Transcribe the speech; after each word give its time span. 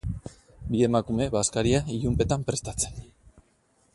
Bi 0.75 0.79
emakume 0.87 1.27
bazkaria 1.35 1.83
ilunpetan 1.97 2.47
prestatzen. 2.51 2.99